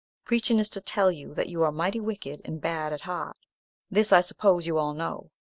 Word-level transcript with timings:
Preaching 0.25 0.57
is 0.57 0.67
to 0.71 0.81
tell 0.81 1.11
you 1.11 1.35
that 1.35 1.47
you 1.47 1.61
are 1.61 1.71
mighty 1.71 1.99
wicked 1.99 2.41
and 2.43 2.59
bad 2.59 2.91
at 2.91 3.01
heart. 3.01 3.37
This, 3.91 4.11
I 4.11 4.21
suppose, 4.21 4.65
you 4.65 4.79
all 4.79 4.95
know. 4.95 5.29